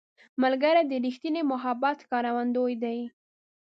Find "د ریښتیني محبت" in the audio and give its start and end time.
0.87-1.97